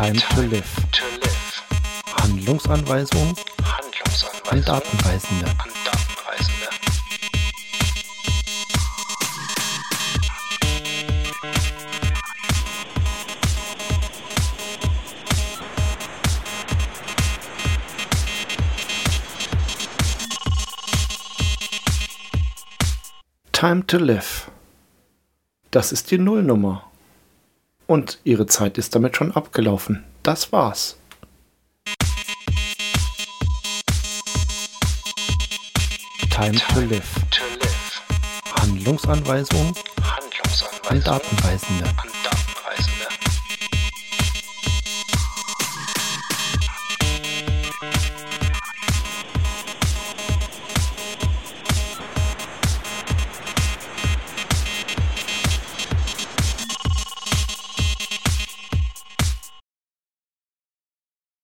Time 0.00 0.14
to 0.14 0.40
Live. 0.40 0.76
Handlungsanweisung 2.22 3.36
Handlungsanweisung 3.62 4.50
an 4.50 4.64
Datenreisende. 4.64 5.44
an 5.44 5.70
Datenreisende. 5.84 6.68
Time 23.52 23.86
to 23.86 23.98
Live. 23.98 24.50
Das 25.70 25.92
ist 25.92 26.10
die 26.10 26.16
Nullnummer. 26.16 26.89
Und 27.90 28.20
Ihre 28.22 28.46
Zeit 28.46 28.78
ist 28.78 28.94
damit 28.94 29.16
schon 29.16 29.32
abgelaufen. 29.32 30.04
Das 30.22 30.52
war's. 30.52 30.96
Time 36.30 36.52
to 36.52 36.80
Live. 36.82 37.16
Handlungsanweisung 38.60 39.74
Handlungsanweisung 40.04 40.88
an 40.88 41.02
Datenreisende. 41.02 41.84
an 41.86 42.19